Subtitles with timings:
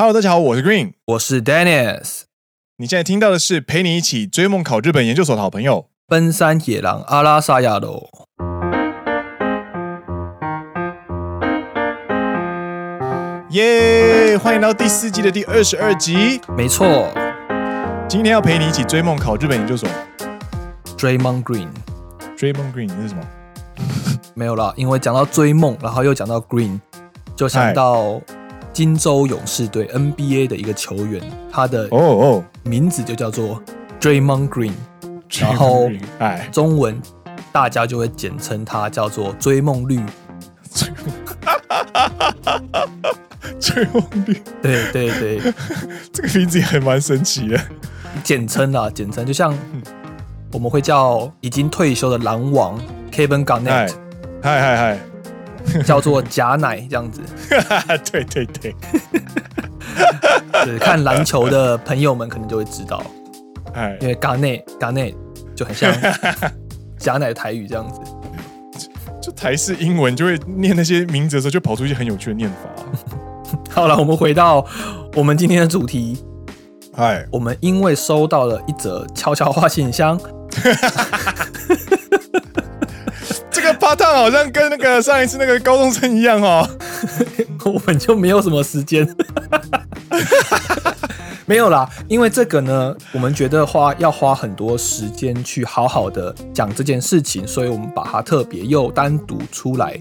[0.00, 2.22] Hello，大家好，我是 Green，我是 Dennis。
[2.78, 8.08] 你现在听到的是陪你一起追梦考日本研究所的好朋友奔山野狼阿拉萨亚罗。
[13.50, 14.38] 耶！
[14.38, 16.40] 欢迎到第四季的第二十二集。
[16.56, 17.12] 没错，
[18.08, 19.86] 今天要陪你一起追梦考日本研究所。
[20.96, 21.68] 追梦 Green，
[22.34, 23.22] 追梦 Green 是什么？
[24.32, 26.80] 没有啦，因为讲到追梦，然后又讲到 Green，
[27.36, 28.18] 就想到。
[28.72, 31.20] 金州勇士队 NBA 的一个球员，
[31.50, 32.44] 他的哦哦。
[32.62, 33.62] 名字就叫做
[34.00, 34.72] Draymond Green，
[35.38, 37.00] 然后哎，中文
[37.52, 40.00] 大家就会简称他叫做追梦绿。
[43.58, 45.40] 追梦绿，对对对，
[46.12, 47.58] 这个名字也还蛮神奇的。
[48.22, 49.56] 简称啊，简称就像
[50.52, 52.78] 我们会叫已经退休的狼王
[53.10, 53.92] Kevin Garnett，
[54.42, 54.98] 嗨嗨嗨。
[55.84, 57.20] 叫做假奶这样子，
[58.10, 58.74] 对 对对，
[60.64, 63.02] 对，看篮球的朋友们可能就会知道，
[63.74, 65.14] 哎，因为嘎内嘎内
[65.54, 65.92] 就很像
[66.98, 68.00] 假奶台语这样子，
[69.20, 72.56] 就台式英文就会念那些名字的时候，就跑出一些很有趣的念法。
[73.70, 74.64] 好了，我们回到
[75.14, 76.22] 我们今天的主题，
[76.96, 80.20] 哎，我们因为收到了一则悄悄话信箱。
[83.98, 86.68] 好像跟那个上一次那个高中生一样哦，
[87.64, 89.06] 我们就没有什么时间，
[91.46, 99.98] 没有啦，因为这个呢，我们觉得花要花很多时间去好好的讲这件事情，所以我们把它特别又单独出来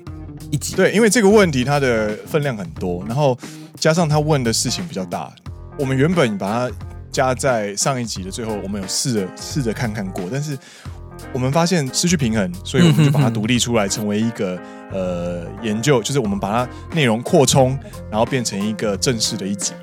[0.52, 0.76] 一集。
[0.76, 3.38] 对，因为这个问题它的分量很多，然后
[3.80, 5.32] 加上他问的事情比较大，
[5.78, 6.76] 我们原本把它
[7.12, 10.58] 加在上一集的最后，我们有试着试着看看过，但是。
[11.34, 14.58] 我们发现失去平衡，所以我们就把它独立出来，成为一个
[14.92, 17.78] 呃研究，就是我们把它内容扩充，
[18.10, 19.74] 然后变成一个正式的一集。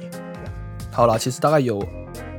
[0.90, 1.86] 好了，其实大概有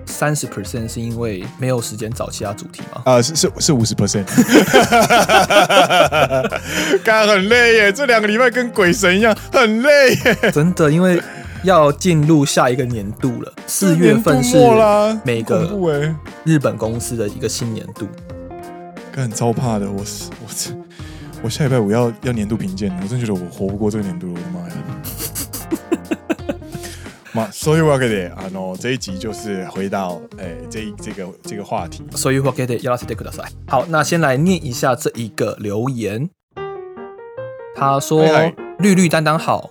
[0.06, 3.02] 三十 percent 是因为没有时间找其他主题嘛？
[3.06, 4.26] 啊、呃，是是是五十 percent。
[7.04, 10.52] 刚刚很累耶，这两个礼拜跟鬼神一样，很累耶。
[10.52, 11.22] 真的，因为
[11.64, 14.58] 要进入下一个年度了，四月份是
[15.24, 18.08] 每个日本公司的一个新年度。
[19.22, 20.72] 很超怕的，我是我这
[21.42, 24.76] 我下礼拜五要要年度评鉴，我真觉得我活不过这个年度了，我的妈呀！
[27.34, 33.32] 嘛，所以我给的啊喏，这一集就是回到诶、欸、这这个这个话题，所以我给的要拉起这个的
[33.68, 36.30] 好，那先来念一下这一个留言，
[37.76, 38.24] 他说
[38.80, 39.70] ：“绿绿担当好，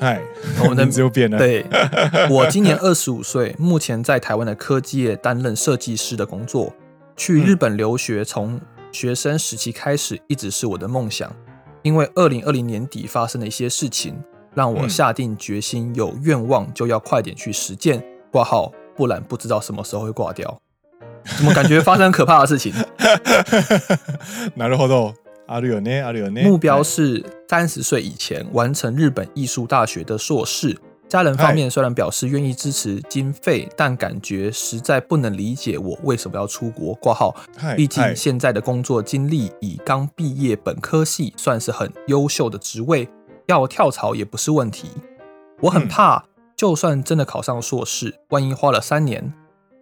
[0.00, 0.20] 嗨，
[0.62, 1.38] 我们的 名字又变了。
[1.38, 1.64] 对，
[2.30, 6.74] 我今年 二十五岁，目前在台湾的科技业担任设计师的工作。”
[7.15, 8.59] 去日本留学，从
[8.91, 11.31] 学生时期开始一直是我的梦想。
[11.83, 14.21] 因为二零二零年底发生的一些事情，
[14.53, 20.61] 让我下定决心，有愿望就要快点去实践挂号，不然不知道什么时候会挂掉。
[21.37, 22.73] 怎么感觉发生可怕的事情？
[24.55, 25.15] なるほど。
[25.47, 26.43] あるよね、あるよね。
[26.43, 30.77] 目标是三十岁以前完成日本艺术大学的硕士。
[31.08, 37.34] 家人方面虽然表示愿意支持经费，但感觉实在不能理解我为什么要出国挂号。
[37.76, 43.08] 毕竟现在的工作经历，以刚毕业本科系算是很优秀的职位，
[43.46, 44.90] 要跳槽也不是问题。
[45.60, 46.24] 我很怕，
[46.56, 49.32] 就算真的考上硕士，万一花了三年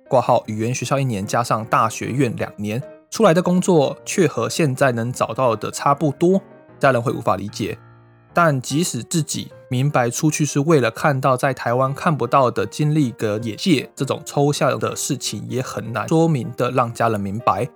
[0.08, 6.42] 挂号，语言学校一年加上大学院两年，出来的工作却和现在能找到的差不多，
[6.78, 7.78] 家人会无法理解。
[8.34, 17.68] 但即使自己明白出去是为了看到在台湾看不到的经历个眼界，这种抽象的事情也很难说明的让家人明白。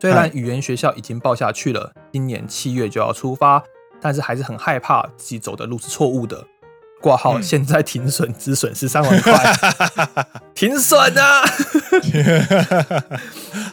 [0.00, 3.62] 虽然语言学校已经报下去了，今年七月就要出发，
[4.00, 6.42] 但是还是很害怕自己走的路是错误的。
[7.02, 9.34] 挂号，现在停损止损是三万块，
[10.56, 11.42] 停损啊！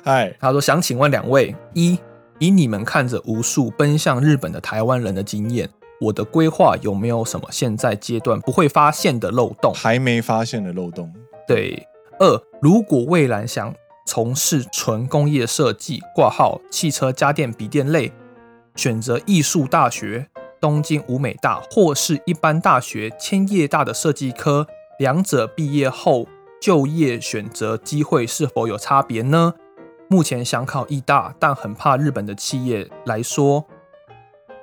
[0.03, 1.97] 嗨，他说想请问两位：一，
[2.39, 5.69] 以你们看着无数奔向日本的台湾人的经验。
[6.01, 9.71] 我的规划有没有什么现在阶段不会发现的漏洞？
[9.75, 11.13] 还没发现的漏洞。
[11.47, 11.87] 对。
[12.19, 13.73] 二，如果未来想
[14.05, 18.11] 从事纯工业设计挂号汽车家电笔电类，
[18.75, 20.27] 选择艺术大学、
[20.59, 24.67] 东京武美大或是一般大学千叶大的设计科，
[24.99, 26.27] 两者毕业后
[26.59, 29.53] 就业选择机会是否有差别呢？
[30.07, 33.65] 目前想考艺大，但很怕日本的企业来说。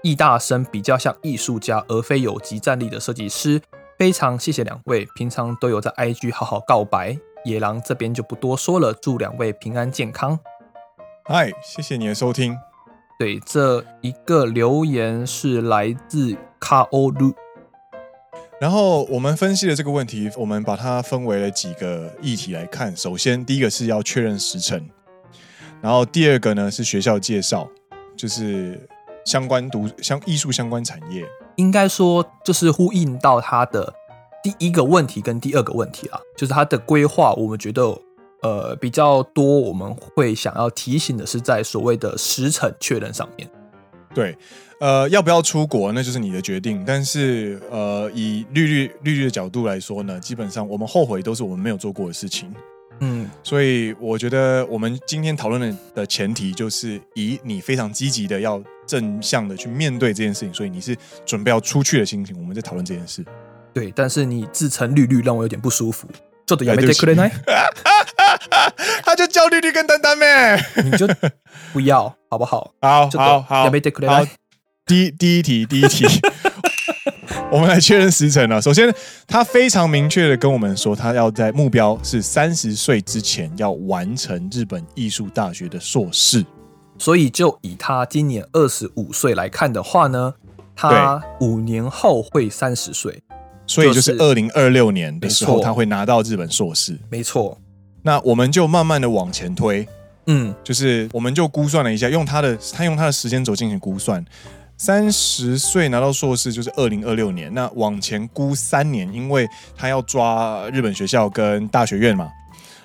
[0.09, 3.61] 艺大生比较像艺术家，而非有即战力的设计师。
[3.99, 7.19] 非常谢谢两位，平常都有在 IG 好好告白。
[7.45, 10.41] 野狼这边就不多说了，祝两位平安健康。
[11.27, 12.57] 嗨，谢谢你的收听。
[13.19, 17.35] 对，这一个留言是来自卡欧鲁。
[18.59, 22.97] 然后我们分析了这个问题，我们把它分为了几个议题来看。
[22.97, 24.89] 首先，第一个是要确认时程，
[25.83, 27.69] 然后第二个呢是学校介绍，
[28.17, 28.89] 就是
[29.29, 31.23] 相关读相艺术相关产业。
[31.57, 33.93] 应该说，就是呼应到他的
[34.43, 37.83] 第一个问题跟第二个问题啊，就是他的规划，我们觉得
[38.41, 43.47] 呃比较多，我们会想要提醒的是在所谓的时程确认上面。
[44.15, 44.35] 对。
[44.81, 46.85] 呃，要不要出国，那就是你的决定。
[46.87, 52.55] 但是，呃，以绿绿绿绿的角度来说呢，基本上我们后悔都是我们没有做过的事情。
[53.01, 63.25] 嗯，所以我觉得我们今天讨论的的前提就是以你非常积极的要正向的去面对这件事情，所以你是准备要出去的心情，我们在讨论这件事。
[63.73, 66.09] 对，但是你自称绿绿让我有点不舒服。
[66.47, 67.31] 做的也没得可能
[69.05, 71.07] 他就叫绿绿跟丹丹咩，你就
[71.75, 72.73] 不要好不好？
[72.81, 74.27] 好，好，好，也没得可能
[74.87, 76.07] 第一第一题，第一题，
[77.53, 78.63] 我们来确认时辰了。
[78.63, 78.91] 首先，
[79.27, 86.43] 他非常明确的跟我们说，他要在目标是三十岁之前要完成日本艺术大学的硕士。
[86.99, 90.35] 所以，就以他今年二十五岁来看的话呢，
[90.75, 93.23] 他五年后会三十岁，
[93.67, 96.99] 所以就是二零二六年的时候，他会拿到日本硕士。
[97.09, 97.59] 没错。
[98.03, 99.87] 那我们就慢慢的往前推，
[100.27, 104.25] 嗯，就是我们就估算了一下，用他的他用他的时间轴进行估算。
[104.77, 109.47] 三十岁拿到硕士就是二零二六年，那往前估三年，因为
[109.77, 112.31] 他要抓日本学校跟大学院嘛，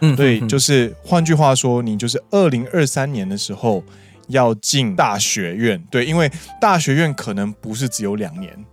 [0.01, 3.83] 嗯，对，就是换句话说，你就是二零二三年的时候
[4.28, 8.66] 要进大学院，对，因为大学院可能不是只有两年，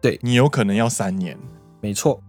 [0.00, 1.36] 对，你有可能要三年，
[1.80, 2.22] 没错。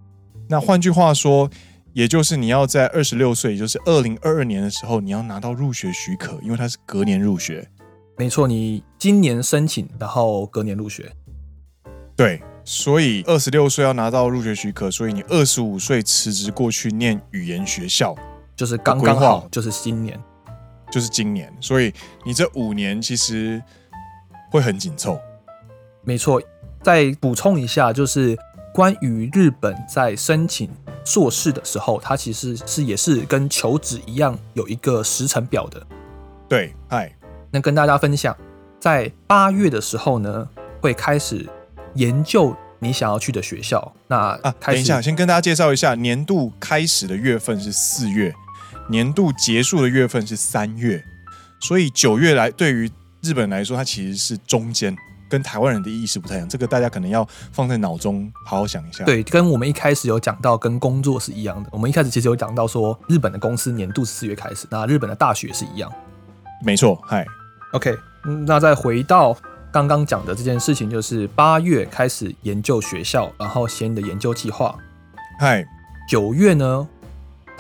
[0.48, 1.50] 那换句话说，
[1.94, 7.68] 也就是你要在二十六岁，也就是二零二二年的时候，你要拿到入学许可，因为它是隔年入学。
[8.18, 11.12] 没错，你今年申请，然后隔年入学。
[12.16, 18.16] 对，所以二十六岁要拿到入学许可，所以你二十五岁辞职过去念语言学校，
[18.56, 20.20] 就是刚刚好，就是今年，
[20.92, 21.52] 就是今年。
[21.60, 21.94] 所以
[22.24, 23.62] 你这五年其实
[24.52, 25.20] 会很紧凑。
[26.04, 26.42] 没错，
[26.84, 28.38] 再补充一下，就是
[28.74, 30.70] 关于日本在申请
[31.04, 35.82] 硕士的时候，它其实是也是跟求职一样有一个时程表的。
[36.50, 37.12] 对，嗨。
[37.52, 38.36] 那跟大家分享，
[38.80, 40.48] 在八月的时候呢，
[40.80, 41.46] 会开始
[41.96, 43.94] 研究你想要去的学校。
[44.08, 48.34] 那啊，等一下，先跟大家介绍一下，年度开始的月份是四月，
[48.92, 51.02] 年度结束的月份是三月，
[51.62, 52.92] 所以九月来对于
[53.22, 54.94] 日本来说，它其实是中间，
[55.30, 56.50] 跟台湾人的意识不太一样。
[56.50, 59.06] 这个大家可能要放在脑中好好想一下。
[59.06, 61.70] 对，跟我们一开始有讲到跟工作是一样的。
[61.72, 65.90] 我们一开始其实有讲到说，日本的公司年度是四月开始，那日本的大学是一样。
[66.62, 67.26] 没错，嗨。
[67.72, 67.96] OK，
[68.46, 69.34] 那再回到
[69.72, 74.78] 刚刚讲的这件事情，就是八月开始研究学校，然后写你的研究计划。
[75.40, 75.66] 嗨，
[76.10, 76.86] 九月呢，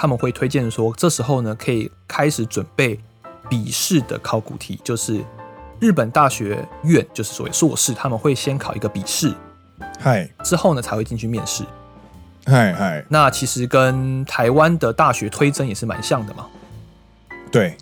[0.01, 2.99] 他们会推荐说，这时候呢可以开始准备
[3.47, 5.23] 笔试的考古题，就是
[5.79, 9.31] 日本大学院，就是所谓硕士，他们会先考一个笔试，
[9.99, 11.63] 嗨，之后呢才会进去面试。
[12.47, 16.47] 嗨嗨，那其实跟台湾的大学推甄也是蛮像的嘛。
[17.51, 17.77] 对。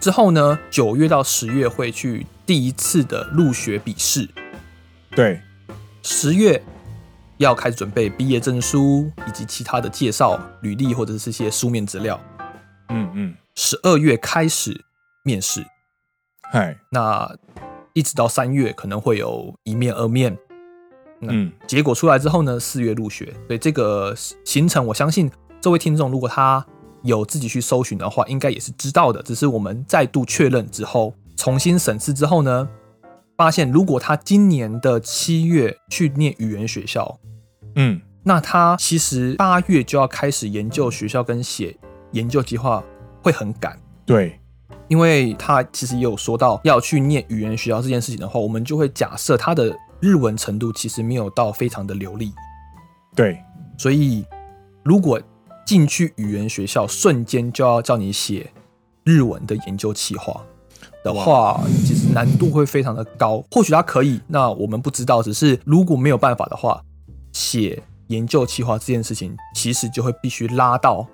[0.00, 4.28] 之后呢，九月到十月会去第一次的入学笔试。
[5.14, 5.40] 对，
[6.02, 6.60] 十月
[7.44, 12.20] 要开始准备毕业证书以及其他的介绍、履历或者是一些书面资料。
[12.90, 13.34] 嗯嗯。
[13.54, 14.84] 十二月开始
[15.24, 15.64] 面试。
[16.52, 17.34] 嗨，那
[17.94, 20.36] 一直到三月可能会有一面、二面。
[21.20, 21.50] 嗯。
[21.66, 23.32] 结果出来之后呢，四月入学。
[23.46, 25.30] 所以这个行程，我相信
[25.62, 26.64] 这位听众如果他。
[27.02, 29.22] 有自己去搜寻的话，应该也是知道的。
[29.22, 32.68] 只是我们再度确认之后，重新审视之后呢，
[33.40, 37.18] 发现如果他今年的七月去念语言学校，
[37.76, 41.74] 嗯，那他其实八月就要开始研究学校跟写
[42.12, 42.84] 研究计划，
[43.22, 43.80] 会很赶。
[44.04, 44.38] 对，
[44.88, 52.34] 因为他其实也有说到要去念语言学校这件事情的话，我们就会假设他的日文程度其实没有到非常的流利。
[53.16, 53.42] 对，
[53.78, 54.22] 所以
[54.84, 55.18] 如果
[55.64, 58.52] 进去语言学校，瞬间就要叫你写
[59.02, 60.44] 日文的研究计划
[61.02, 63.44] 的话，其实难度会非常的高。
[63.50, 65.22] 或许他可以，那我们不知道。
[65.22, 66.82] 只是如果没有办法的话，
[67.32, 71.06] 写研究计划这件事情，其实就会必须拉到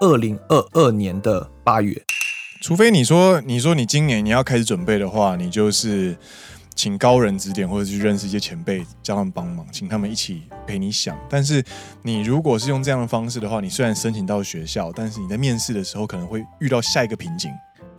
[0.00, 2.02] 二零二二年的八月。
[2.60, 6.16] 除非你说，你说你今年你要开始准备的话，你就是。
[6.76, 11.14] 请高人指点，或者去认识一些前辈，叫他们帮忙，请他们一起陪你想。
[11.28, 11.62] 但是
[12.00, 17.50] 你如果是用这样的方式的话，你虽然申请到学校，但是你在面试的时候可能会遇到下一个瓶颈。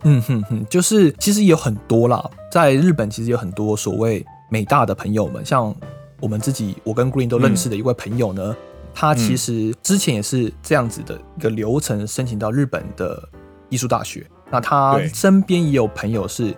[0.04, 5.74] 嗯哼哼，就是其实也有很多啦，在日本其实有很多所谓美大的朋友们，像
[6.20, 8.56] 我们自己我跟 Green 都认识的一位朋友呢，嗯、
[8.94, 13.28] 他其实之前也是这样子的一个流程申请到日本的
[13.68, 14.26] 艺术大学。
[14.50, 16.54] 那他身边也有朋友是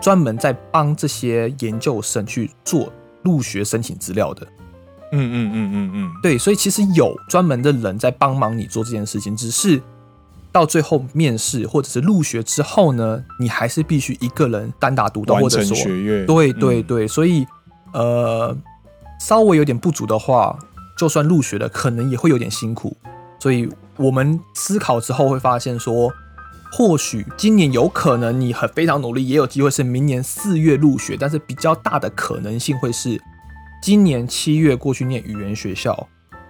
[0.00, 2.90] 专门在帮这些研究生去做
[3.22, 4.46] 入学申请资料的。
[5.14, 9.78] 嗯嗯嗯嗯嗯，对，所以其实有专门的人在帮忙你做这件事情，只是
[10.52, 15.76] 到最后面试或者是入学之后呢，你还是必须一个人单打独斗，或者说。
[16.26, 17.46] 对对对，所以
[17.92, 18.56] 呃，
[19.18, 20.58] 稍微有点不足的话，
[20.96, 22.96] 就算入学了，可能也会有点辛苦。
[23.38, 26.12] 所以我们思考之后会发现说，
[26.72, 33.20] 或许今年有可能你很非常努力，也有机会是明年四月入学，但是比较大的可能性会是。
[33.84, 36.06] 今年七月过去念语言学校，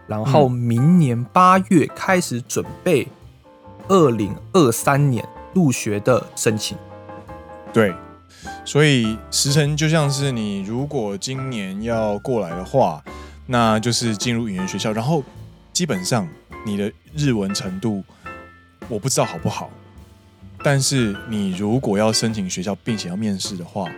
[0.06, 3.08] 然后明年八月开始准备
[3.88, 6.76] 二零二三年入学的申请。
[7.72, 7.94] 对，
[8.64, 13.02] 所以时辰就像是你如果今年要过来的话，
[13.46, 15.22] 那就是进入语言学校，然后
[15.72, 16.28] 基本上
[16.64, 18.02] 你的日文程度
[18.88, 19.70] 我不知道好不好，
[20.62, 23.88] 但是你如果要申请学校并且要面试的话。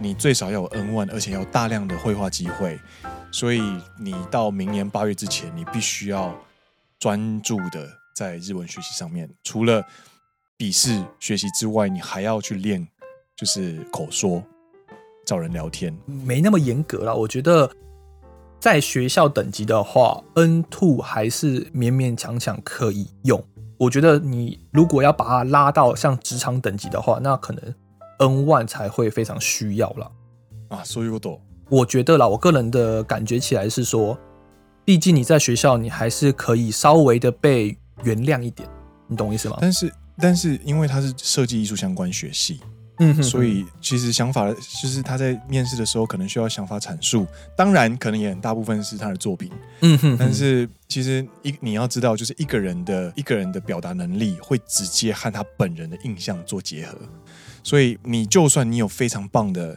[0.00, 2.76] 你最少要有 N1，而且要大量的绘画机会，
[3.30, 3.62] 所以
[3.96, 6.34] 你到明年八月之前，你必须要
[6.98, 9.28] 专注的在日文学习上面。
[9.42, 9.84] 除了
[10.56, 12.86] 笔试学习之外，你还要去练，
[13.36, 14.42] 就是口说，
[15.26, 15.94] 找人聊天。
[16.06, 17.70] 没那么严格啦，我觉得
[18.60, 23.44] 在学校等级的话，N two 还是勉勉强强可以用。
[23.76, 27.74] 我觉得你如果要把它拉到像职场等级的话，那可能。
[28.18, 30.12] N one 才会非常需要了
[30.68, 31.40] 啊，所以我懂。
[31.68, 34.16] 我觉得啦，我个人的感觉起来是说，
[34.84, 38.68] 毕竟你在学校，你还是可以稍微的被原谅一点，
[39.08, 39.56] 你懂我意思吗？
[39.60, 42.60] 但是，但是因为他是设计艺术相关学系，
[42.98, 56.96] 嗯所以其实想法就是他在面试的时候可能需要想法阐述，当然可能也很大部分是他的作品，嗯哼哼，但是其实一你要知道，就是一个人的一个人的表达能力会直接和他本人的印象做结合。
[57.62, 59.76] 所以你就算你有非常棒的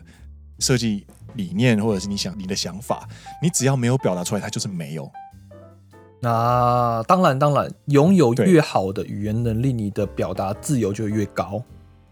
[0.59, 3.07] 设计理念，或者是你想你的想法，
[3.41, 5.09] 你只要没有表达出来，它就是没有。
[6.19, 11.61] 那当然，当然，拥有越好的语言能力，你的表达自由就越高。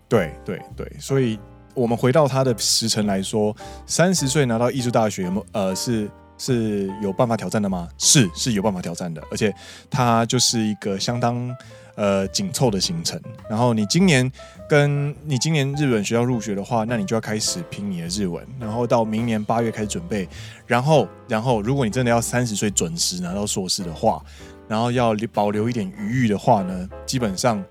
[0.07, 1.39] 对对对，所以
[1.73, 3.55] 我们回到他的时辰来说，
[3.87, 7.89] 三十岁拿到艺术大学，有没有呃是是有办法挑战的吗？
[7.97, 9.53] 是是有办法挑战的，而且
[9.89, 11.55] 它就是一个相当。
[11.97, 13.17] 呃，紧凑的行程。
[13.49, 14.29] 然后你今年
[14.67, 18.45] 跟你今年日本学校入学的话，那你就要开始拼你的日文。
[18.59, 20.27] 然后到明年八月开始准备。
[20.67, 24.21] 然后，然后如果你真的要三十岁准时拿到硕士的话，
[24.67, 27.63] 然后要保留一点余裕的话呢，基本上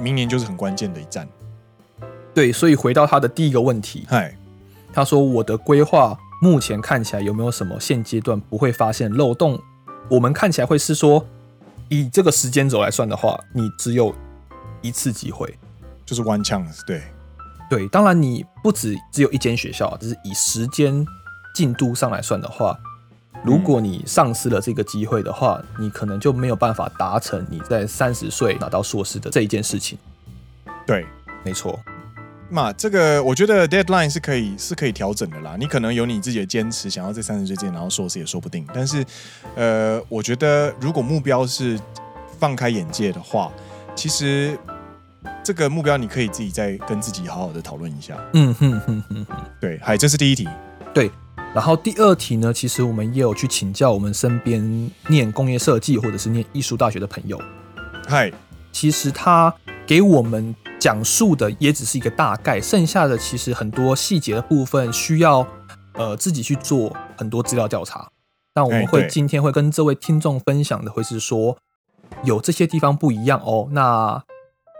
[0.00, 1.28] 明年就是很关键的一站。
[2.34, 4.36] 对，所以回到他的第一个问题，嗨，
[4.92, 9.60] 他说我的规划目前看起来有没有什么现阶段不会发现漏洞？
[10.08, 11.26] 我们看起来会是说。
[11.90, 14.14] 以这个时间轴来算的话，你只有
[14.82, 15.58] 一次机会，
[16.04, 16.84] 就是 one chance。
[16.86, 17.00] 对，
[17.70, 21.02] 对，当然你不止只有一间学校，只是以时间
[21.54, 22.78] 进度上来算的话，
[23.42, 29.98] 如果你丧失了这个机会的话，嗯，你可能就没有办法达成你在三十岁拿到硕士的这一件事情。
[30.86, 31.06] 对，
[31.42, 31.80] 没错。
[32.50, 35.54] 嘛，这个我觉得 deadline 是可以是可以调整的啦。
[35.58, 38.66] 你可能有你自己的坚持，想要在三十岁之前然后硕士也说不定。
[38.74, 39.04] 但是，
[39.54, 41.78] 呃，我觉得如果目标是
[42.38, 43.52] 放开眼界的话，
[43.94, 44.58] 其实
[45.44, 48.16] 这个目标你可以自己再跟自己好好的讨论一下。
[48.32, 50.48] 嗯哼哼哼哼，对，嗨，这是第一题。
[50.94, 51.10] 对，
[51.54, 57.38] 然后第二题呢，其实我们也有去请教我们身边念工业设计或者是念艺术大学的朋友。
[58.06, 58.32] 嗨，
[58.72, 59.54] 其实他
[59.88, 60.54] 给我们。
[60.80, 65.44] 讲述的也只是一个大概，剩下的其实很多细节的部分需要
[65.94, 68.08] 呃自己去做很多资料调查。
[68.54, 71.58] 那我们会今天会跟这位听众分享的会是说，
[72.22, 73.68] 有这些地方不一样哦。
[73.72, 74.22] 那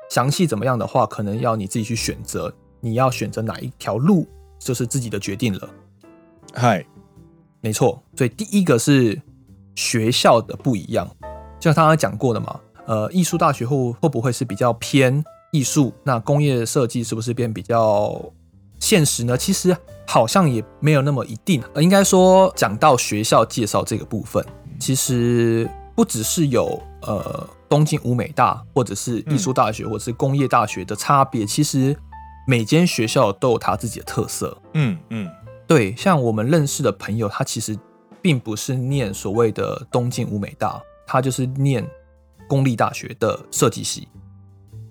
[0.09, 4.25] 详细怎么样的话，可能要你自己去选择，你要选择哪一条路，
[4.61, 5.69] 就是自己的决定了。
[6.55, 6.87] 嗨，
[7.61, 8.01] 没错。
[8.17, 9.21] 所以第一个是
[9.75, 11.09] 学校的不一样，
[11.59, 15.23] 就像刚刚讲过的嘛，呃，艺术大学会会不会是比较偏？
[15.51, 18.21] 艺术，那工业设计是不是变比较
[18.79, 19.37] 现实呢？
[19.37, 19.75] 其实
[20.07, 21.63] 好像也没有那么一定。
[21.75, 24.45] 呃，应该说讲到学校介绍这个部分，
[24.79, 31.47] 其实不只是有呃东京武美大，或者是艺术大学，或者是工业大学的差别。
[31.47, 31.97] 其实
[32.47, 34.57] 每间学校都有它自己的特色。
[34.75, 35.31] 嗯嗯，
[35.67, 37.79] 对，像我们认识的朋友，他其实
[38.21, 41.83] 并不是念所谓的东京武美大，他就是念
[42.49, 44.09] 公立大学的设计系。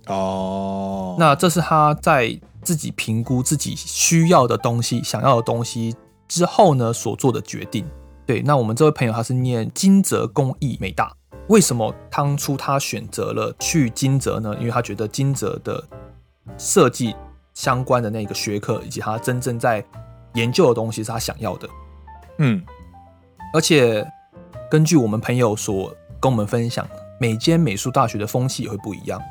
[0.07, 5.93] 哦，那这是他在自己评估自己需要的东西、想要的东西
[6.29, 7.85] 之后呢，所做的决定。
[8.25, 11.13] 对，那我们这位朋友他是念金泽工艺美大，
[11.47, 14.55] 为什么当初他选择了去金泽呢？
[14.59, 15.83] 因为他觉得金泽的
[16.57, 17.15] 设计
[17.53, 19.83] 相关的那个学科以及他真正在
[20.33, 21.67] 研究的东西是他想要的。
[22.37, 22.63] 嗯，
[23.53, 24.05] 而且
[24.69, 26.87] 根据我们朋友所跟我们分享，
[27.19, 29.21] 每间美术大学的风气也会不一样，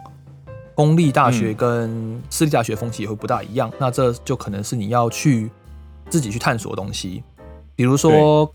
[0.75, 3.71] 公立大学跟私立大学风气也会不大一样。
[3.79, 5.51] 那这就可能是你要去
[6.09, 7.23] 自己去探索的东西，
[7.75, 8.53] 比如说。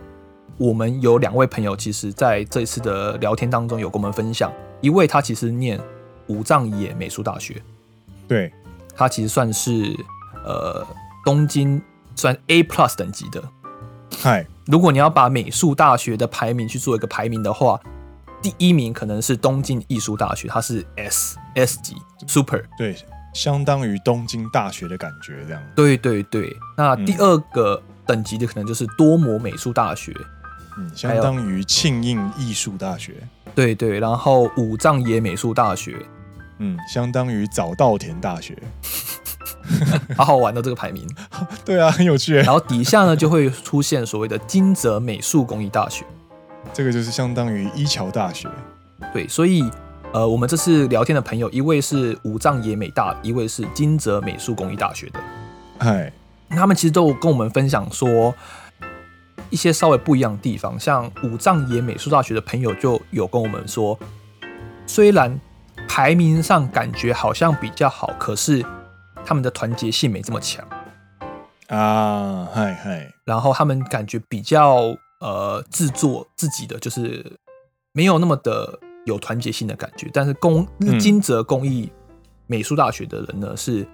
[0.58, 5.80] 我们有两位朋友，其实在这一次的聊天当中有跟我们分享，一位他其实念
[6.28, 7.60] 五藏野美术大学，
[8.28, 8.52] 对，
[8.96, 9.96] 他其实算是
[10.46, 10.86] 呃
[11.26, 11.82] 东京
[12.16, 13.44] 算 A plus 等级的。
[14.20, 17.80] 嗨，如果你要把美术大学的排名去做一个排名的话，
[18.42, 21.96] 第一名可能是东京艺术大学，它是 S S 级
[22.28, 22.96] Super，对，
[23.34, 25.62] 相当于东京大学的感觉这样。
[25.76, 30.14] 对对对，那第二个等级的可能就是多摩美术大学。
[30.78, 33.16] 嗯，相当于庆应艺术大学，
[33.54, 35.98] 对对，然后武藏野美术大学，
[36.60, 38.58] 嗯，相当于早稻田大学，
[40.16, 41.06] 好好玩的这个排名，
[41.66, 42.36] 对啊，很有趣。
[42.36, 46.06] 然后底下呢就会出现所谓的金泽美术工艺大学，
[46.74, 48.48] 这个就是相当于一桥大学，
[49.14, 49.70] 对，所以
[50.14, 55.20] 呃，我们这次聊天的朋友，一位是武藏野美大，一位是金泽美术工艺大学的，
[55.80, 56.12] 哎，
[56.50, 58.34] 他们其实都有跟我们分享说。
[59.50, 64.00] 一些稍微不一样的地方，像武藏野美术大学的朋友就有跟我们说，
[64.88, 65.38] 虽然
[65.90, 68.66] 排名上感觉好像比较好，可是
[69.26, 70.66] 他们的团结性没这么强。
[71.68, 77.26] 啊，嗨嗨，然后他们感觉比较呃制作自己的，就是
[77.94, 80.10] 没有那么的有团结性的感觉。
[80.12, 80.68] 但是工
[81.00, 81.90] 金泽工艺
[82.48, 83.88] 美术大学的人呢，是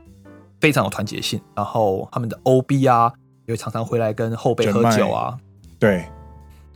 [0.59, 3.13] 非常有团结性，然后他们的 OB 啊，
[3.45, 5.37] 也常常回来跟后辈喝酒啊。
[5.77, 6.05] 对，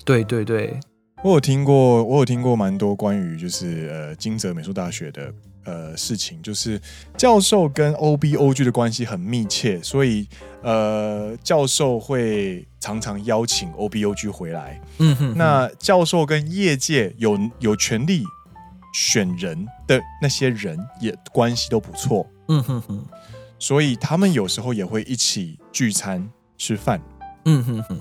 [0.05, 0.79] 对对对，
[1.23, 5.33] 我有听过，我有听过蛮多关于就是呃金泽美术大学的
[5.65, 6.81] 呃事情，就是
[7.17, 10.27] 教授跟 OB/OG 的关系很密切，所以
[10.63, 18.23] 呃教授会常常邀请 OB/OG 回来，嗯哼，哼，那教授跟业界有有权利
[18.93, 23.05] 选人的那些人也关系都不错，嗯哼哼，
[23.59, 27.01] 所以他们有时候也会一起聚餐吃饭，
[27.45, 27.99] 嗯哼哼。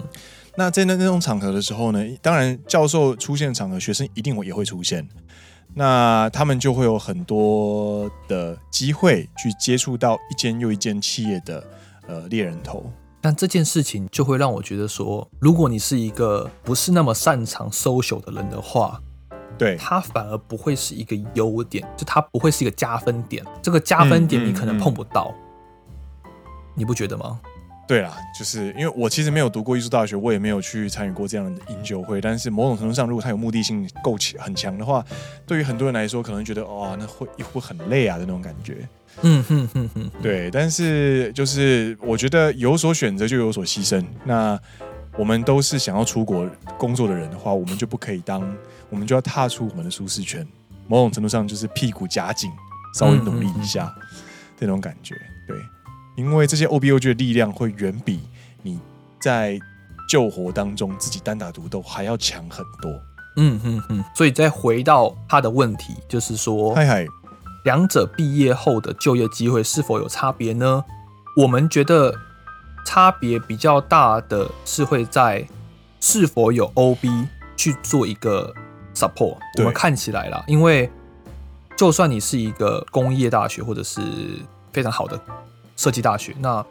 [0.56, 5.08] 那在那那种场合的时候呢，当然教授出现的场合，学生一定会也会出现。
[5.74, 11.64] 那他们就会有很多的机会去接触到一间又一间企业的
[12.06, 12.90] 呃猎人头。
[13.20, 19.00] 但这件事情就会让我觉得说，如果你是一个不是那么擅长 social 的人的话，
[19.58, 23.44] 对，他反而不会是一个优点，就他不会是一个加分点。
[23.62, 26.30] 这个加分点你可能碰不到，嗯嗯嗯、
[26.74, 27.38] 你不觉得吗？
[27.90, 32.20] 对啦，就是因为我其实没有读过艺术大学，我也没有去参与过这样的饮酒会。
[32.20, 35.04] 但是某种程度上，如果他有目的性够强很强的话，
[35.44, 38.88] 对于很多人来说，可能觉得哇、哦，那会会很累啊的那种感觉。
[39.22, 40.48] 嗯哼哼哼，对。
[40.52, 44.04] 但是就是我觉得有所选择就有所牺牲。
[44.22, 44.56] 那
[45.18, 46.48] 我们都是想要出国
[46.78, 48.56] 工作的人的话，我们就不可以当，
[48.88, 50.46] 我们就要踏出我们的舒适圈。
[50.86, 52.48] 某种程度上就是屁股夹紧，
[52.94, 53.92] 稍微努力一下
[54.56, 55.16] 这种感觉。
[55.48, 55.56] 对。
[56.20, 58.20] 因为这些 OB/OG 的力量会远比
[58.62, 58.78] 你
[59.18, 59.58] 在
[60.08, 62.92] 救活当中自己单打独斗还要强很多。
[63.36, 64.04] 嗯嗯嗯。
[64.14, 67.06] 所以再回到他的问题，就是说，嗨嗨，
[67.64, 70.84] 两者毕业后的就业机会是否有差别呢？
[71.36, 72.14] 我们觉得
[72.84, 75.46] 差别比较大的是会在
[76.00, 77.06] 是否有 OB
[77.56, 78.52] 去做一个
[78.94, 79.36] support。
[79.58, 80.90] 我们看起来啦，因为
[81.76, 84.02] 就算你是一个工业大学或者是
[84.72, 85.18] 非常好的。
[85.80, 86.62] 设计大学，那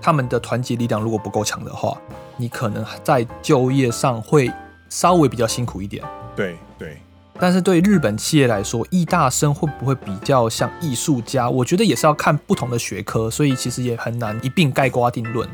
[0.00, 1.98] 他们的团结力量如果不够强的话，
[2.36, 4.48] 你可能在就业上会
[4.88, 6.04] 稍微比较辛苦一点。
[6.36, 6.96] 对对，
[7.40, 11.50] 但是对日本企业来说，艺大生会不会比较像艺术家？
[11.50, 15.48] 我觉得也是要看不同的学科，所以其实也很难一并盖瓜定论。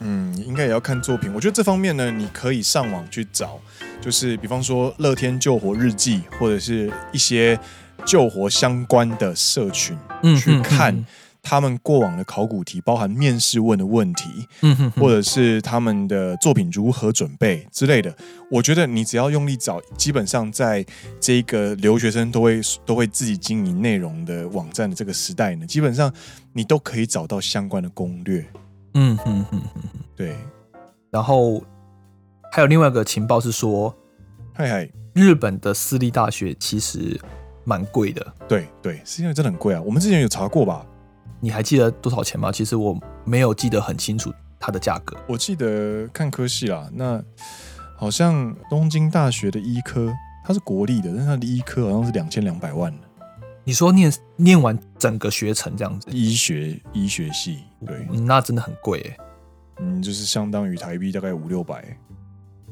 [0.00, 1.30] 嗯，应该也要看作品。
[1.34, 3.58] 我觉得这方面呢，你可以上网去找，
[4.00, 7.60] 就是比方说乐天救活日记，或者是一些
[8.06, 10.94] 救活相关的社群，嗯，去看。
[10.94, 11.06] 嗯嗯
[11.48, 18.12] 他们过往的考古题，包含面试问的问题，嗯哼哼，或者是他们的作品如何准备之类的。
[18.50, 20.84] 我觉得你只要用力找，基本上在
[21.20, 26.12] 这个留学生都会都会自己经营内容的网站的这个时代呢，基本上
[26.52, 28.44] 你都可以找到相关的攻略。
[28.94, 29.80] 嗯哼哼哼，
[30.16, 30.34] 对。
[31.12, 31.62] 然后
[32.50, 33.94] 还有另外一个情报是说，
[34.52, 37.16] 嗨嗨，日本的私立大学其实
[37.62, 38.34] 蛮贵的。
[38.48, 39.80] 对对，是因为真的很贵啊。
[39.82, 40.84] 我们之前有查过吧？
[41.40, 42.50] 你还记得多少钱吗？
[42.50, 45.16] 其实我没有记得很清楚它的价格。
[45.28, 47.22] 我记得看科系啦，那
[47.96, 50.12] 好像东京大学的医科，
[50.44, 52.92] 它是国立的，但是它的医科好像是两千两百万。
[53.64, 59.16] 你说念念完整个学程这样子，医学医学系，对，嗯，那真的很贵诶。
[59.80, 61.98] 嗯，就是相当于台币大概五六百，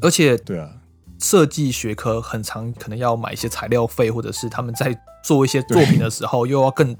[0.00, 0.70] 而且对啊，
[1.18, 6.96] 设计学科很长，可能要买一些材料费，或者是他们在做一些作品的时候又要更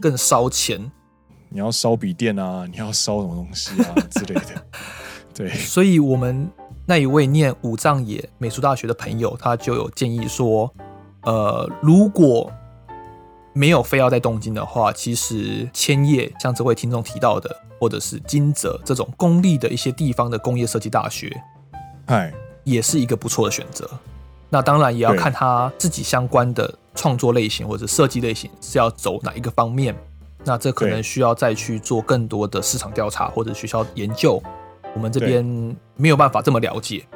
[0.00, 0.90] 更烧钱。
[1.54, 4.66] 你要烧笔电啊，你要烧什么东西啊 之类的。
[5.32, 6.50] 对，所以我们
[6.84, 10.68] 那一位念五藏野美术大学的朋友，他就有建议说，
[11.22, 12.52] 呃，如果
[13.52, 21.40] 没有非要在东京的话，其实千叶像这位听众提到的，或者是金泽这种公立的一些地方的工业设计大学，
[22.06, 23.88] 哎，也是一个不错的选择。
[24.50, 29.94] 那当然也要看他自己相关的创作类型或者设计类型是要走哪一个方面。
[30.44, 34.42] 那这可能需要再去做更多的市场调查或者学校研究，
[34.94, 35.44] 我们这边
[35.96, 37.06] 没有办法这么了解。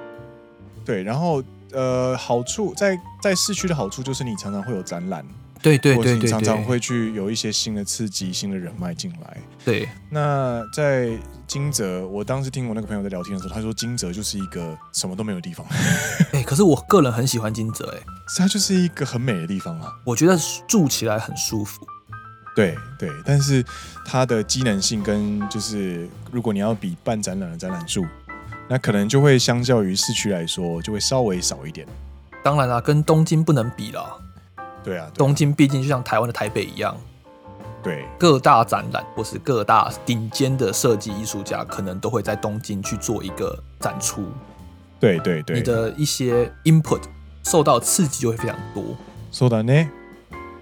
[0.84, 5.24] 对，然后呃，好处在在市区的好处就是你常常会有展览。
[5.60, 9.36] 对对对对，常常会去有一些新的刺激、新的人脉进来。
[9.64, 11.10] 对，那在
[11.48, 15.66] 金泽，我当时听我那个朋友在聊天的时候，他说金泽就是一个什么都没有的地方。
[16.30, 17.98] 哎，可是我个人很喜欢金泽，哎，
[18.36, 19.92] 它就是一个很美的地方啊。
[20.04, 20.38] 我觉得
[20.68, 21.84] 住起来很舒服。
[22.58, 23.64] 对对，但是
[24.04, 28.04] 它的机能性跟就是，如果你要比办展览的展览数，
[28.68, 31.86] 那可能就会相较于市区来说，就会稍微少一点。
[32.42, 34.20] 当然啦，跟东京不能比了。
[34.82, 36.96] 对啊，东京毕竟就像台湾的台北一样，
[37.80, 44.26] 对，各大展览或是各大顶尖的设计艺术家，可能都会在东京去做一个展出。
[44.98, 47.02] 对对对，你的一些 input
[47.44, 48.82] 受到刺激就会非常多。
[49.30, 49.88] 说的呢？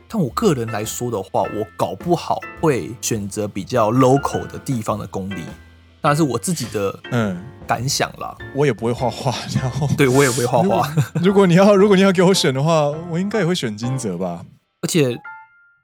[0.08, 5.42] 但我个人来说的话，我搞不好会选择比较 local 的地方的公立，
[6.00, 8.36] 那是我自己的嗯感想啦。
[8.54, 10.88] 我也不会画画，然后对我也不会画画。
[11.22, 14.44] 如果你要，如果你要给我选的话，我应该也会选金泽吧。
[14.82, 15.18] 而且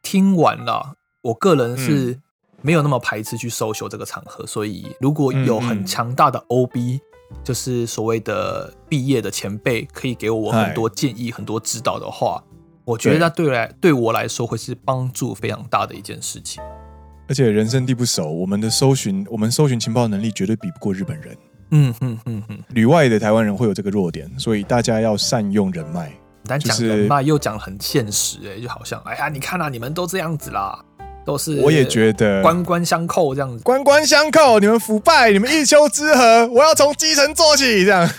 [0.03, 2.21] 听完了，我个人是
[2.61, 7.01] 没有那么排斥去 social 这个场合，所以如果有很强大的 OB，
[7.43, 12.41] 就是所谓的毕业的前辈，可以给我很多建议、很多指导的话。
[12.85, 16.62] 我觉得那对来对我来说会是帮助非常大的一件事情，
[17.29, 21.37] 而且人生地不熟，我们的搜寻，我们搜寻情报能力绝对比不过日本人。
[21.71, 26.12] 嗯嗯嗯嗯，旅外的台湾人会有这个弱点，所以大家要善用人脉。
[26.45, 30.85] 但讲人脉又讲很现实，哎，就好像哎呀，你看啊，你们都这样子啦，
[31.25, 38.11] 都是我也觉得官官相扣这样子，官官相扣，你们腐败，你们一丘之貉，我要从基层做起，这样，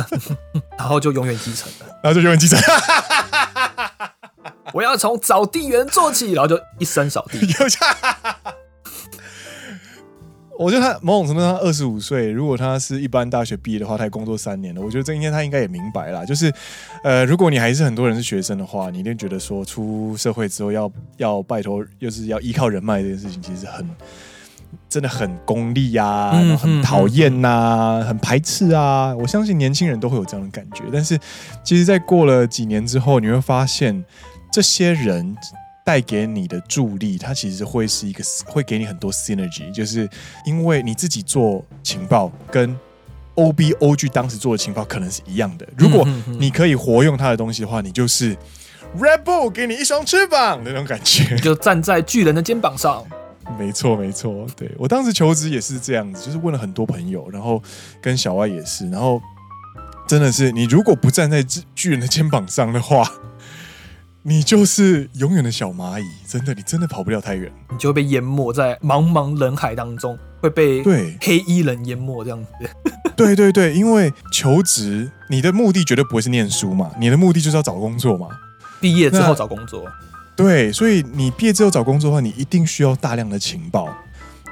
[0.78, 2.58] 然后就永远基层了，然后就永远基层。
[4.72, 7.38] 我要从扫地员做起，然后就一生扫地。
[10.58, 14.80] 我觉得他某种程度上，二十五岁，如果他是一般大学毕业的话，他也工作三年了。
[14.80, 16.52] 我觉得这应该他应该也明白啦，就是
[17.02, 23.84] 呃，如果你还是很多人是学生的话，你一定觉得说出社会之后要要拜托，又是要依靠人脉这件事情，其实很
[24.88, 29.14] 真的很功利呀、啊，很讨厌呐，很排斥啊。
[29.16, 31.18] 我相信年轻人都会有这样的感觉，但是
[31.64, 34.04] 其实，在过了几年之后，你会发现。
[34.54, 35.34] 这些人
[35.82, 40.06] 带给你的助力，它其实会是一个会给你很多 synergy，就是
[40.44, 42.78] 因为你自己做情报跟
[43.34, 45.66] OBOG 当时做的情报可能是一样的。
[45.74, 46.06] 如果
[46.38, 48.36] 你可以活用他的东西的话，你就是
[48.98, 53.02] Red Bull 给你一双翅膀的那种感觉，就站在巨人的肩膀上。
[53.58, 57.62] 没错，没错，对，我当时求职也是这样子，就是问了很多朋友，然后
[58.00, 59.20] 跟小外也是，然后
[60.06, 61.42] 真的是你如果不站在
[61.74, 63.06] 巨人的肩膀上的话。
[64.24, 72.50] 你就是永远的小蚂蚁，真的，你真的跑不了太远，你就会被淹没在茫茫人海当中，会被对黑衣人淹没这样子。
[73.16, 78.28] 对对对，因为求职，你的目的绝对不会是念书嘛，你的目的就是要找工作嘛。
[78.80, 79.90] 毕业之后找工作，
[80.36, 83.88] 对，所以你毕业之后找工作的话，你一定需要大量的情报。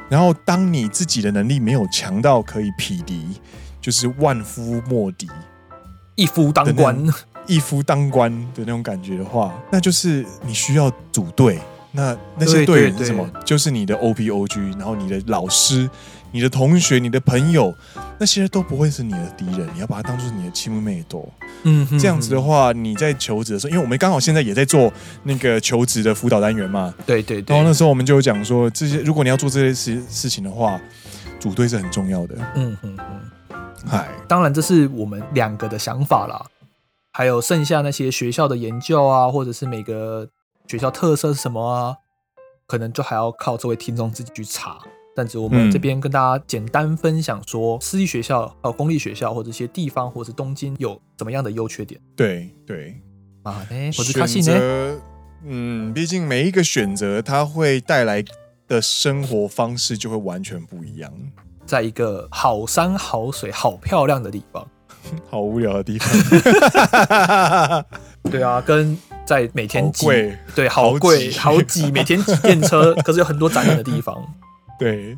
[0.09, 3.27] 然后，当你自己的能力没有强到可以匹敌，
[3.81, 5.29] 就是万夫莫敌，
[6.17, 7.07] 一夫当关。
[7.47, 11.59] 一夫当关的那种感觉的话，那就是你需要组队。
[11.93, 13.25] 那那些队员是什么？
[13.25, 15.89] 对对对，就是你的 O P O G，然后你的老师、
[16.31, 17.75] 你的同学、你的朋友，
[18.21, 19.67] 那些都不会是你的敌人。
[19.75, 21.27] 你要把它当做你的青梅多。
[21.63, 26.95] 嗯哼，这样子的话，你在求职的时候，因为我们刚好现在也在做那个求职的辅导单元嘛。
[27.07, 27.57] 对对对。
[27.57, 30.79] 然后那时候我们就讲说，这些如果你要做这些事事情的话，
[31.41, 32.37] 组队是很重要的。
[32.57, 33.57] 嗯嗯嗯。
[33.87, 36.45] 嗨，当然这是我们两个的想法啦。
[37.13, 40.29] 还有剩下那些学校的研究啊，或者是每个
[40.67, 41.97] 学校特色是什么啊，
[42.67, 44.79] 可能就还要靠这位听众自己去查。
[45.21, 52.01] 但是我们这边跟大家简单分享说，私立学校、还有公立学校或者一些地方，或者是东京有怎么样的优缺点。
[52.17, 52.99] 对对
[53.43, 54.99] 啊，呢，或者卡西呢？
[55.45, 58.25] 嗯，毕竟每一个选择，它会带来
[58.67, 61.13] 的生活方式就会完全不一样。
[61.67, 64.67] 在一个好山好水好漂亮的地方，
[65.29, 67.85] 好无聊的地方。
[68.31, 70.07] 对啊，跟在每天挤，
[70.55, 74.17] 对，好贵好挤，每天挤电车， 可是有很多展览的地方。
[74.81, 75.17] 对，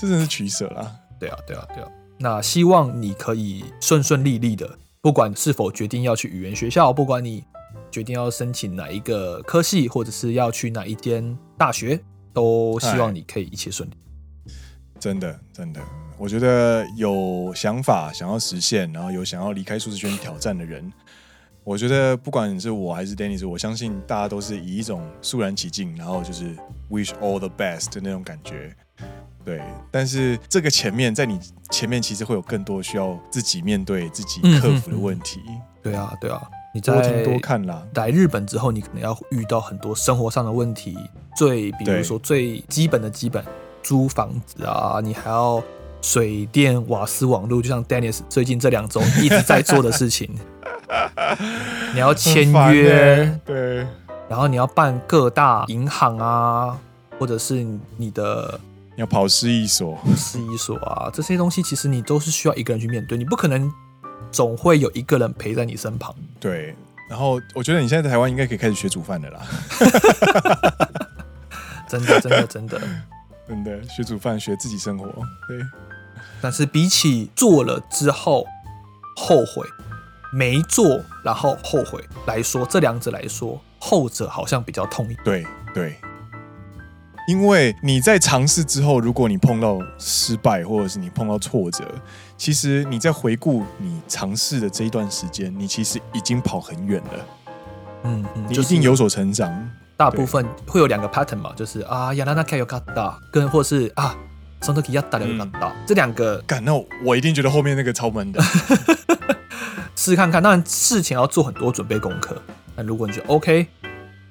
[0.00, 0.92] 这真是取舍啦。
[1.20, 1.88] 对啊，对啊，对啊。
[2.18, 7.44] 那希望你可以顺顺利利的，不管是否决定要去语言学校，不管你
[7.90, 12.00] 决定要申请哪一个科系，或者是要去哪一间大学，
[12.32, 13.94] 都希望你可以一切顺利。
[14.98, 15.80] 真的，真的，
[16.16, 20.90] 我觉得有想法想要实现，然后有想要离开舒适圈挑战的人，
[21.64, 26.56] 我觉得不管是我还是 Dennis，我相信大家都是以一种肃然起敬，然后就是
[26.90, 28.74] wish all the best 的那种感觉。
[29.46, 35.40] 对，但是这个前面，在你前面其实会有更多需要自己面对、自己克服的问题。
[35.82, 36.42] 对啊，对啊，
[36.74, 37.82] 你多听多看啦。
[37.94, 40.98] 来日本之后，你可能要遇到很多生活上的问题，
[41.36, 43.42] 最比如说最基本的基本。
[43.82, 45.62] 租房子啊，你还要
[46.02, 50.28] 水电、瓦斯、网络，就像 Dennis 最近这两周一直在做的事情。
[51.94, 53.86] 你要签约，对，
[54.28, 56.76] 然后你要办各大银行啊，
[57.20, 57.64] 或者是
[57.96, 63.70] 你的你要跑市一所、市一所啊，这些东西其实你都是需要一个人去面对，你不可能
[64.30, 66.14] 总会有一个人陪在你身旁。
[66.40, 66.74] 对，
[67.08, 69.40] 然后我觉得你现在在台湾应该可以开始学煮饭的啦。
[71.88, 72.80] 真的，真的，真的。
[73.46, 75.06] 真的学煮饭，学自己生活，
[75.46, 75.60] 对。
[76.40, 78.44] 但是比起做了之后
[79.14, 79.64] 后悔，
[80.32, 85.22] 没做然后后悔来说，这两者来说，后者好像比较痛一点。
[85.24, 85.96] 对对，
[87.27, 91.85] 因为你在尝试之后，如果你碰到失败，或者是你碰到挫折，
[92.35, 97.25] 其实你在回顾你尝试的这一段时间，你其实已经跑很远了。
[98.03, 99.69] 嗯嗯，你一定有所成长。
[99.95, 104.15] 大部分会有两个 pattern 嘛，就是啊，やらなきゃよかった，跟或是啊，
[104.59, 106.41] その时やったらよかった，这两个。
[106.47, 106.73] 干，那
[107.05, 108.41] 我一定觉得后面那个超闷的。
[109.95, 112.41] 试看看，当然事前要做很多准备功课。
[112.75, 113.67] 那如果你觉得 OK，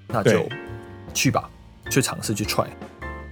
[0.08, 0.48] 那就
[1.14, 1.48] 去吧，
[1.88, 2.66] 去尝试去 try。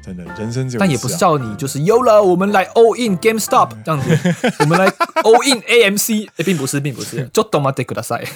[0.02, 4.88] 真的，人生只有、啊、但也不是叫你就是有了，我们来 all in GameStop 这样子， 我们来
[5.22, 8.26] all in AMC，哎、欸，并不是，并不是，ち ょっと待ってください。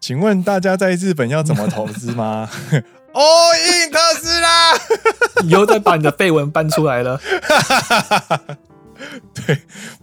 [0.00, 2.48] 请问大家在日本要怎么投资吗？
[3.12, 4.74] All in 特斯拉，
[5.44, 7.20] 以后再把你的绯闻搬出来了。
[9.34, 9.58] 对，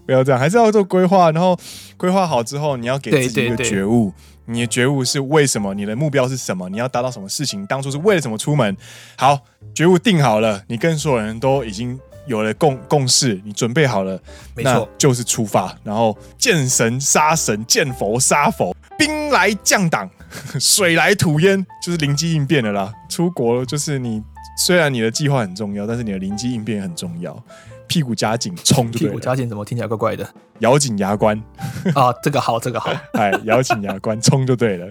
[0.06, 1.32] 不要这样，还是要做规划。
[1.32, 1.58] 然后
[1.98, 4.12] 规划好之后，你要给自己一个觉悟。
[4.12, 5.73] 对对对， 你的觉悟是为什么？
[5.75, 6.69] 你的目标是什么？
[6.69, 7.65] 你要达到什么事情？
[7.67, 8.77] 当初是为了什么出门？
[9.17, 9.39] 好，
[9.75, 14.21] 觉悟定好了，你跟所有人都已经有了共共识，你准备好了，
[14.55, 15.77] 没错，就是出发。
[15.83, 20.09] 然后见神杀神，见佛杀佛，兵来将挡。
[20.59, 22.93] 水来土掩，就是灵机应变的啦。
[23.09, 24.21] 出国就是你，
[24.59, 27.41] 虽然你的计划很重要，但是你的灵机应变很重要。
[27.87, 29.13] 屁股夹紧冲就对了。
[29.13, 30.29] 屁股夹紧怎么听起来怪怪的？
[30.60, 31.42] 咬紧牙关
[31.94, 32.92] 啊，这个好，这个好。
[33.14, 34.88] 哎，咬紧牙关冲就对了。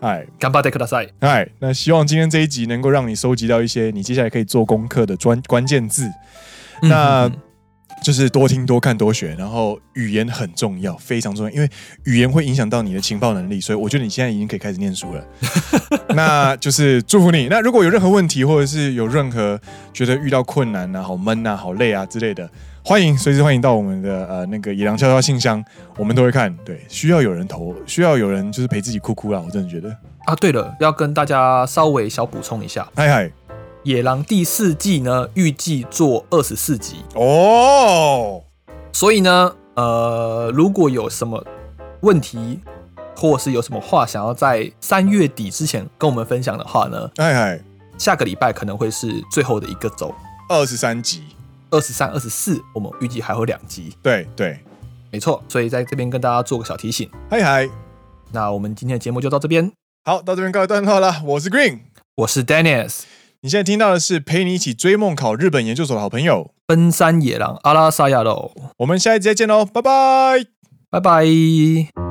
[0.00, 1.10] 哎，顽张ってください。
[1.20, 6.10] 哎，那希望今天这一集能够让你收集到一些你接下来可以做功课的专关键字。
[6.82, 7.26] 那。
[7.26, 7.32] 嗯
[8.02, 11.68] 就是多听、多看、多学，然后语言很重要，非常重要，因为
[12.04, 15.24] 语言会影响到你的情报能力，所以我觉得你现在已经可以开始念书了。
[16.10, 17.48] 那就是祝福你。
[17.48, 19.58] 那如果有任何问题，或者是有任何
[19.94, 22.48] 觉得遇到困难啊、好闷啊、好累啊之类的，
[22.83, 25.63] 欢迎随时欢迎到我们的呃那个野狼悄悄信箱，
[25.97, 26.53] 我们都会看。
[26.65, 29.41] 对，需要有人投，需要有人就是陪自己哭哭啦。
[29.45, 33.31] 我真的觉得啊，对了，要跟大家稍微小补充一下，嗨嗨。
[33.83, 38.41] 野狼第四季呢，预计做二十四集哦，
[38.91, 41.43] 所以呢，呃，如果有什么
[42.01, 42.59] 问题，
[43.15, 47.59] 或是有什么话想要在三月底之前跟我们分享的话呢，嗨嗨，
[47.97, 50.13] 下个礼拜可能会是最后的一个周，
[50.49, 51.23] 二十三集，
[51.71, 54.59] 二十三、二十四，我们预计还会两集，对对，
[55.11, 57.67] 没错，所以在这边跟大家做个小提醒，嗨嗨，
[58.31, 59.71] 那我们今天的节目就到这边，
[60.05, 61.79] 好，到这边告一段落了，我是 Green，
[62.17, 63.01] 我是 Dennis。
[63.43, 66.51] 你现在听到的是陪你一起追梦考日本研究所的好朋友。
[66.67, 70.45] 奔山野狼阿拉萨亚喽，我们下一集再见喽，拜拜，
[70.91, 72.10] 拜拜。